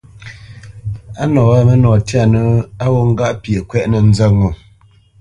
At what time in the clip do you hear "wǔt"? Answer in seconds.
2.91-3.07